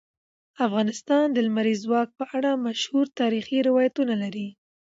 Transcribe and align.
افغانستان 0.65 1.25
د 1.31 1.37
لمریز 1.47 1.79
ځواک 1.85 2.09
په 2.19 2.25
اړه 2.37 2.61
مشهور 2.65 3.05
تاریخی 3.19 3.59
روایتونه 3.69 4.13
لري. 4.23 4.47